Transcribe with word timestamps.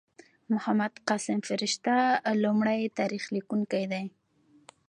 محمد 0.51 0.93
قاسم 1.07 1.39
فرشته 1.47 1.93
لومړی 2.43 2.81
تاریخ 2.99 3.23
لیکونکی 3.35 3.83
دﺉ. 3.91 4.05